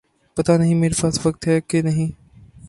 [0.37, 2.11] پتا نہیں میرے پاس وقت ہے کہ نہیں